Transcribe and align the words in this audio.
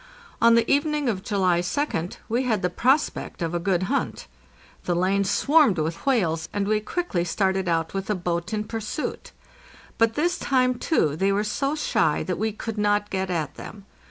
On 0.41 0.55
the 0.55 0.67
evening 0.67 1.07
of 1.07 1.21
July 1.21 1.59
2d 1.61 2.15
we 2.27 2.41
had 2.41 2.63
the 2.63 2.71
prospect 2.71 3.43
of 3.43 3.53
a 3.53 3.59
good 3.59 3.83
hunt. 3.83 4.25
The 4.85 4.95
lane 4.95 5.23
swarmed 5.23 5.77
with 5.77 6.07
whales, 6.07 6.49
and 6.51 6.67
we 6.67 6.79
quickly 6.79 7.23
started 7.23 7.69
out 7.69 7.93
with 7.93 8.07
the 8.07 8.15
boat 8.15 8.51
in 8.51 8.63
pursuit. 8.63 9.31
But 9.99 10.15
this 10.15 10.39
time, 10.39 10.79
too, 10.79 11.15
they 11.15 11.31
were 11.31 11.43
so 11.43 11.75
shy 11.75 12.23
that 12.23 12.39
we 12.39 12.51
could 12.51 12.79
not 12.79 13.11
get 13.11 13.29
at 13.29 13.53
them. 13.57 13.85